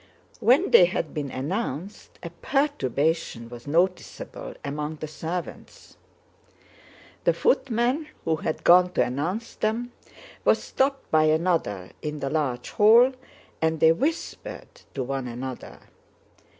[0.39, 5.95] When they had been announced a perturbation was noticeable among the servants.
[7.23, 9.91] The footman who had gone to announce them
[10.43, 13.13] was stopped by another in the large hall
[13.61, 15.77] and they whispered to one another.